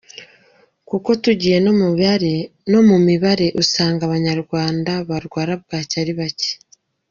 [0.89, 1.57] Kuko tugiye
[2.71, 6.51] no mu mibare usanga Abanyarwanda barwara bwaki ari bake.